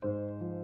[0.00, 0.57] Música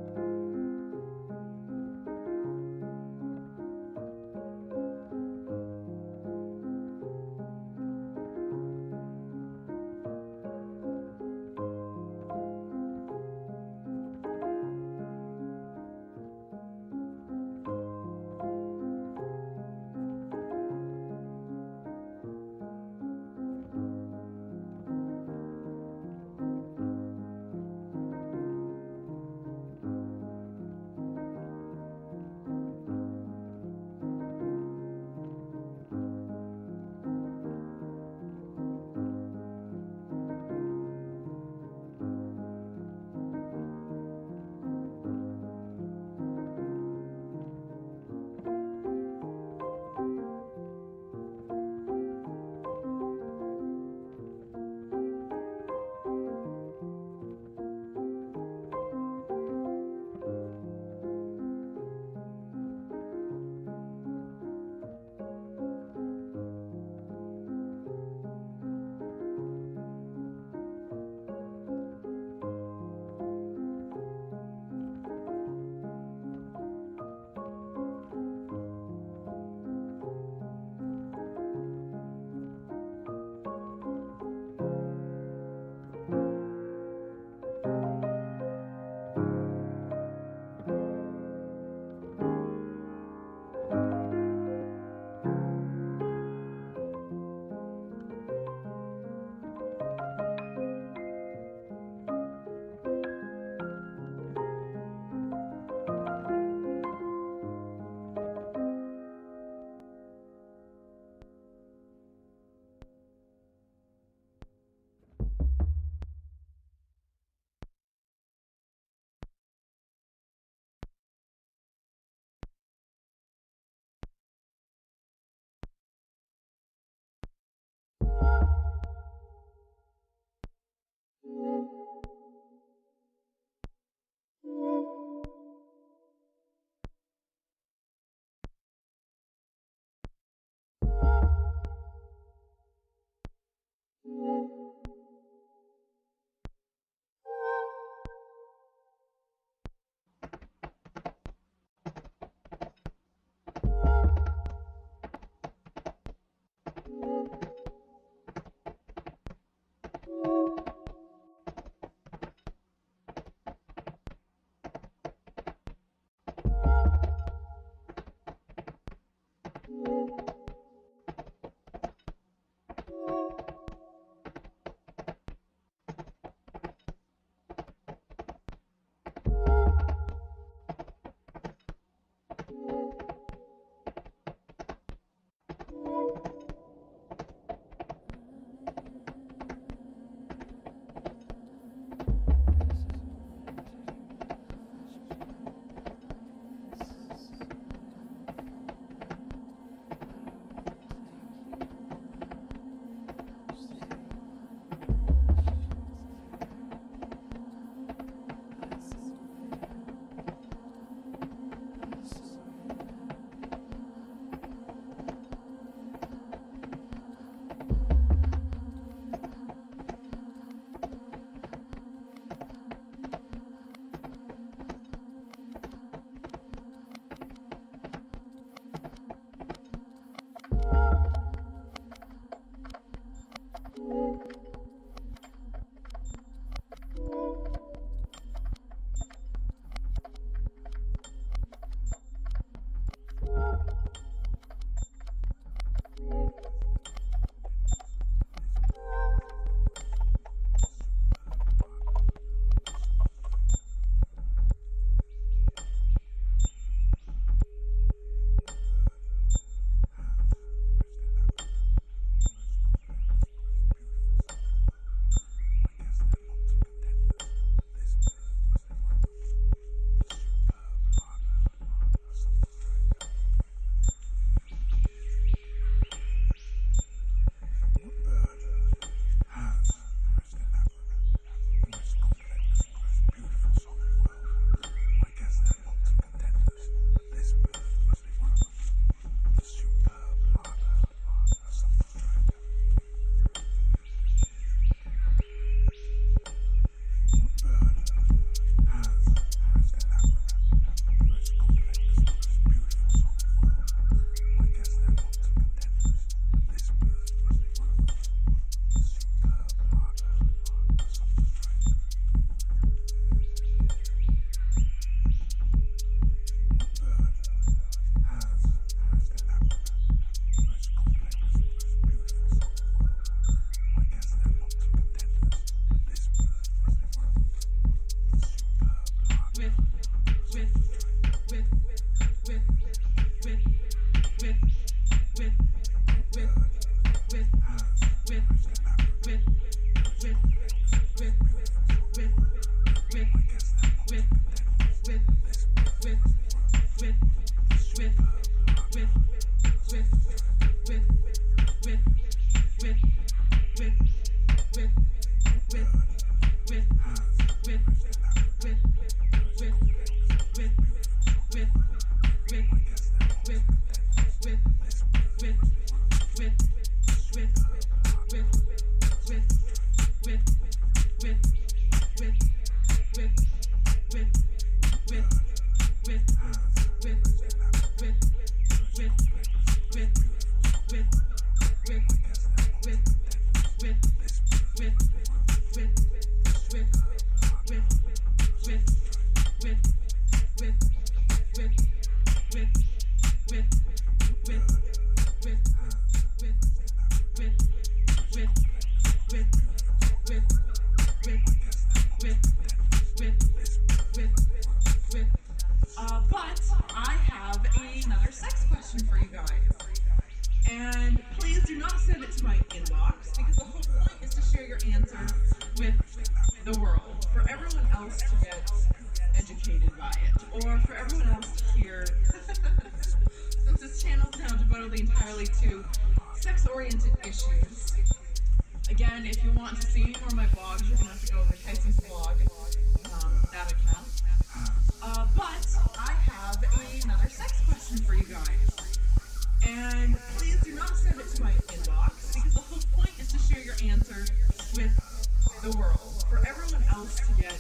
[446.75, 447.39] else to get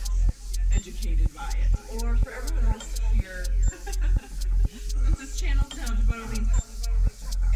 [0.72, 3.44] educated by it, or for everyone else to hear
[3.84, 6.46] that this channel to boating.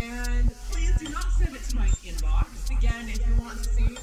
[0.00, 2.70] And please do not send it to my inbox.
[2.76, 3.97] Again, if you want to see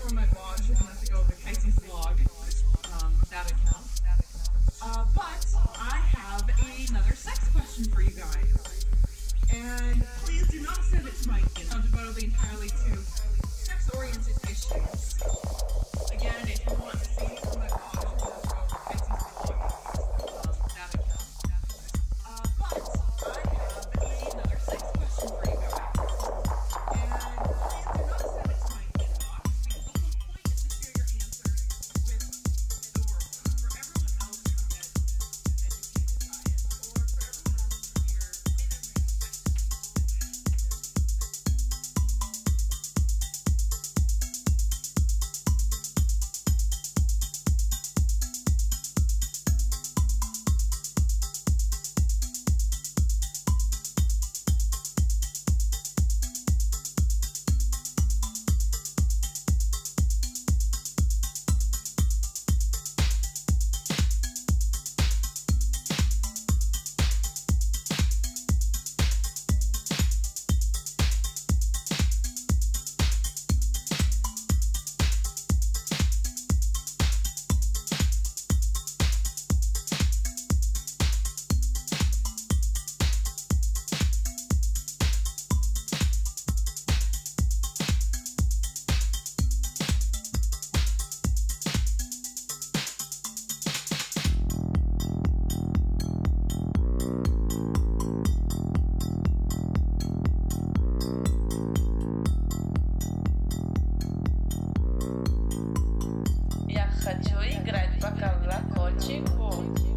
[107.06, 109.95] Хочу играть пока в локотчику.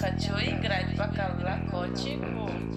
[0.00, 2.69] Rajoy grade bacalhau, cote,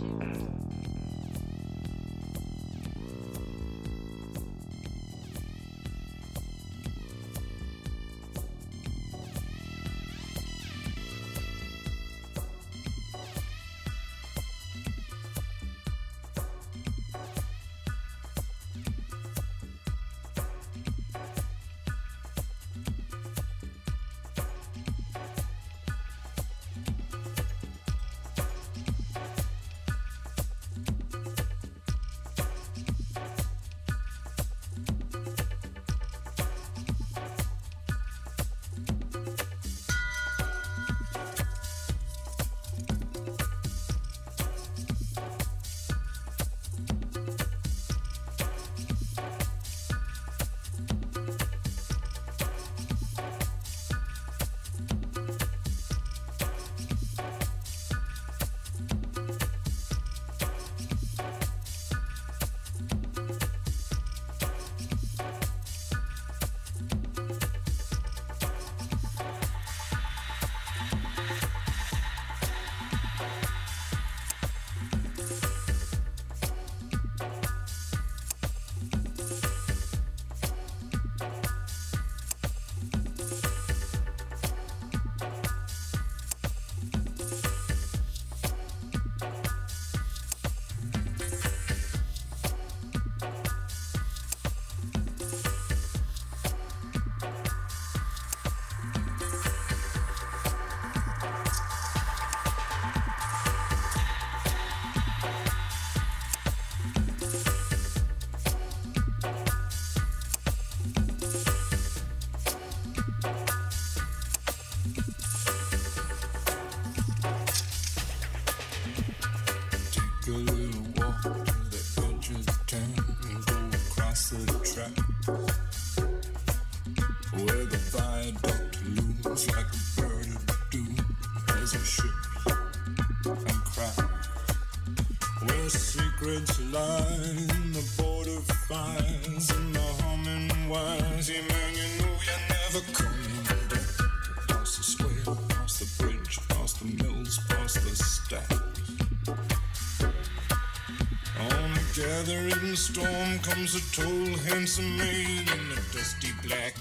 [154.43, 156.73] handsome man in a dusty black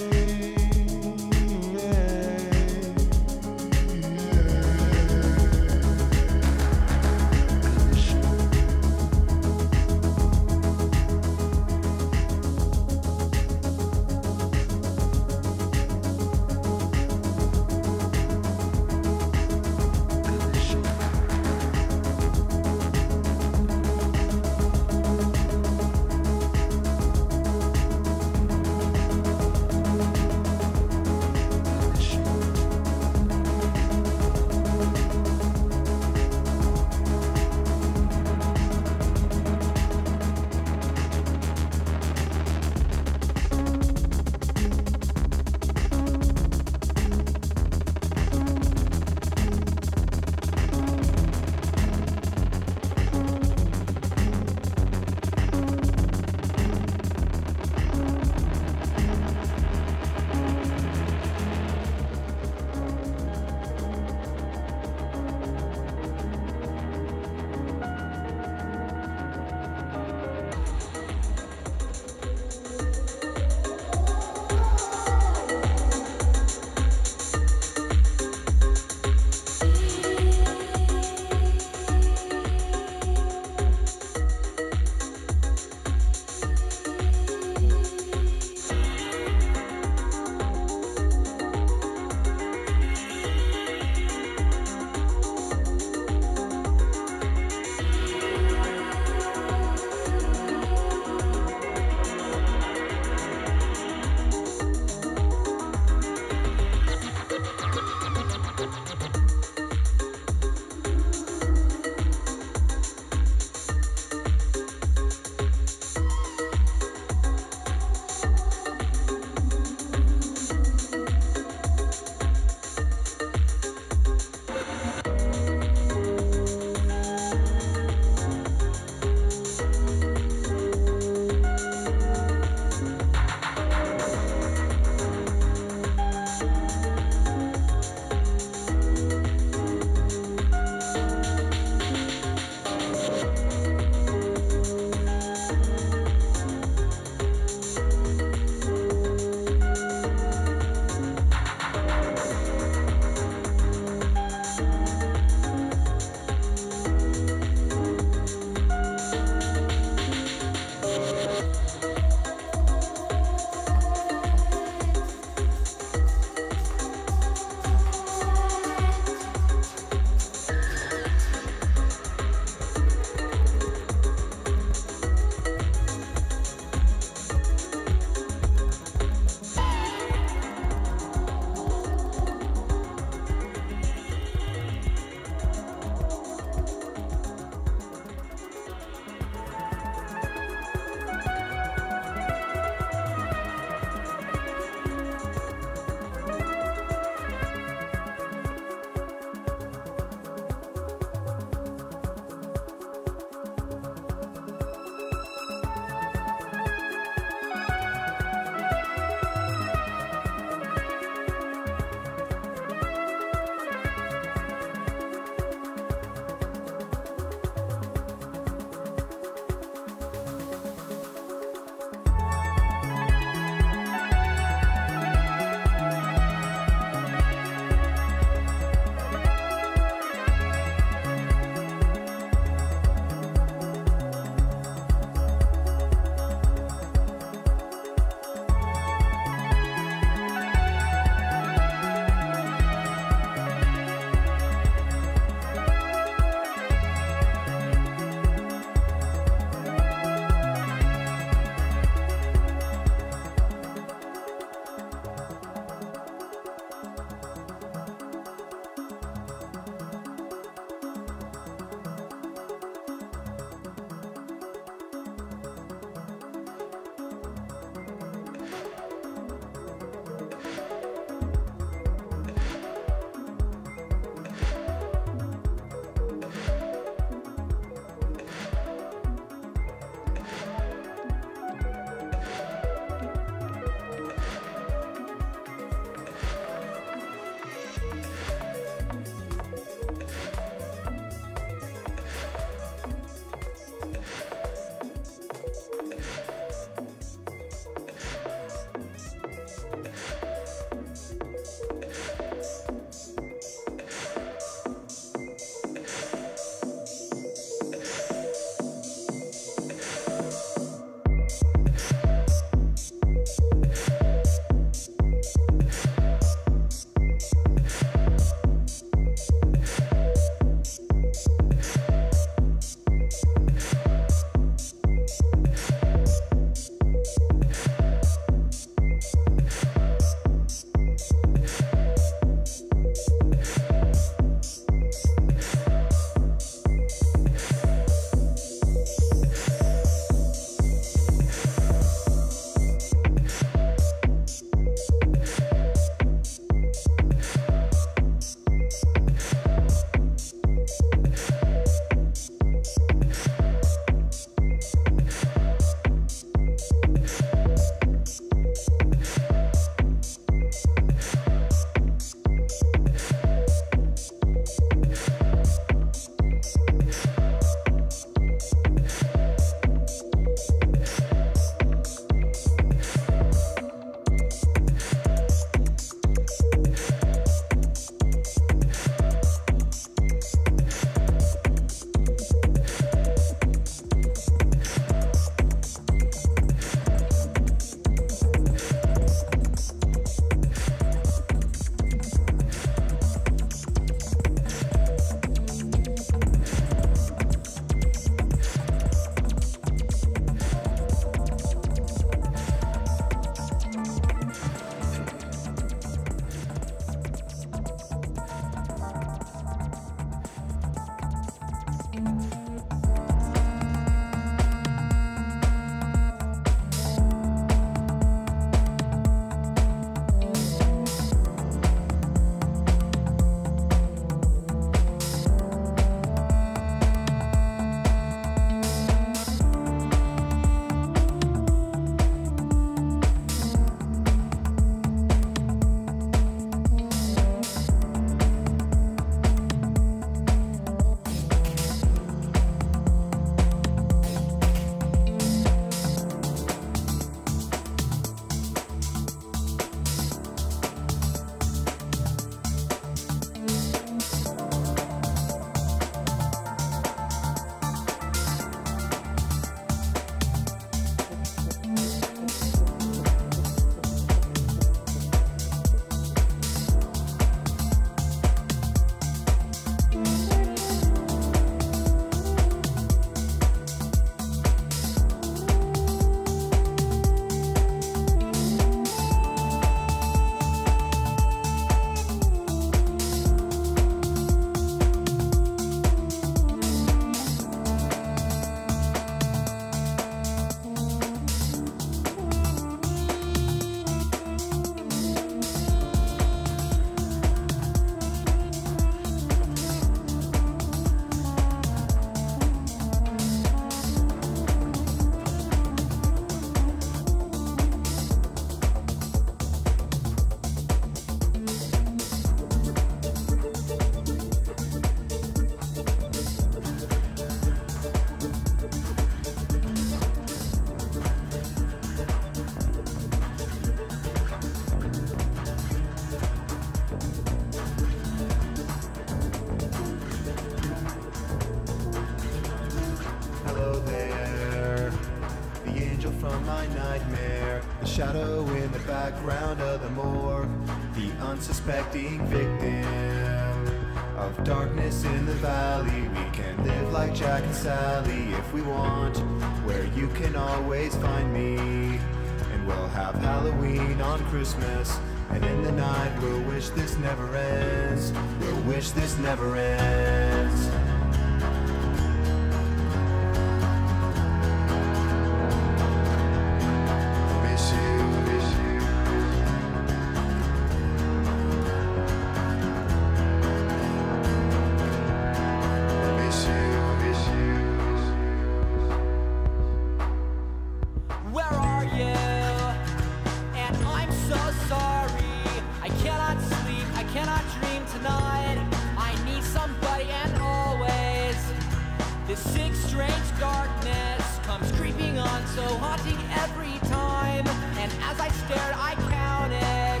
[593.38, 597.46] darkness comes creeping on, so haunting every time.
[597.78, 600.00] And as I stared, I counted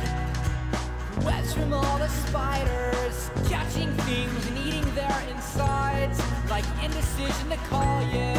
[1.24, 6.20] webs from all the spiders, catching things and eating their insides,
[6.50, 8.34] like indecision to call you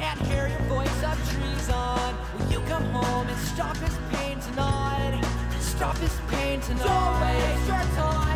[0.00, 2.16] and hear your voice of treason.
[2.38, 5.20] Will you come home and stop his pain tonight?
[5.60, 6.84] Stop his pain tonight.
[6.84, 8.28] Don't waste your time.